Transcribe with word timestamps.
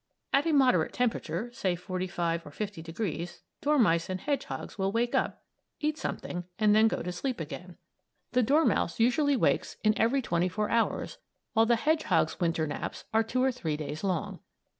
At 0.33 0.47
a 0.47 0.51
moderate 0.51 0.93
temperature, 0.93 1.51
say 1.53 1.75
45 1.75 2.47
or 2.47 2.49
50 2.49 2.81
degrees, 2.81 3.43
dormice 3.61 4.09
and 4.09 4.19
hedgehogs 4.19 4.75
will 4.79 4.91
wake 4.91 5.13
up, 5.13 5.43
eat 5.79 5.95
something, 5.95 6.45
and 6.57 6.73
then 6.73 6.87
go 6.87 7.03
to 7.03 7.11
sleep 7.11 7.39
again. 7.39 7.77
The 8.31 8.41
dormouse 8.41 8.99
usually 8.99 9.35
wakes 9.37 9.77
in 9.83 9.95
every 9.99 10.23
twenty 10.23 10.49
four 10.49 10.71
hours, 10.71 11.19
while 11.53 11.67
the 11.67 11.75
hedgehog's 11.75 12.39
Winter 12.39 12.65
naps 12.65 13.05
are 13.13 13.21
two 13.21 13.43
or 13.43 13.51
three 13.51 13.77
days 13.77 14.03
long. 14.03 14.39